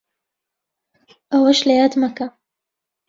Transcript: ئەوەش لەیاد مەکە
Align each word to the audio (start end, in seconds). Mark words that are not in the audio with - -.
ئەوەش 1.31 1.59
لەیاد 1.67 1.93
مەکە 2.01 2.27